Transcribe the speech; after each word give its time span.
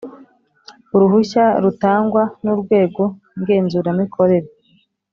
uruhushya 0.95 1.45
rutangwa 1.63 2.23
n’ 2.43 2.45
urwego 2.53 3.03
ngenzuramikorere; 3.39 4.49